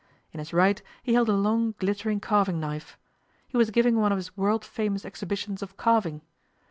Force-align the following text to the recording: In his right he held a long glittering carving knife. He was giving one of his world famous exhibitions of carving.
In 0.33 0.39
his 0.39 0.51
right 0.51 0.81
he 1.03 1.13
held 1.13 1.29
a 1.29 1.35
long 1.35 1.75
glittering 1.77 2.19
carving 2.19 2.59
knife. 2.59 2.97
He 3.47 3.55
was 3.55 3.69
giving 3.69 3.97
one 3.97 4.11
of 4.11 4.17
his 4.17 4.35
world 4.35 4.65
famous 4.65 5.05
exhibitions 5.05 5.61
of 5.61 5.77
carving. 5.77 6.21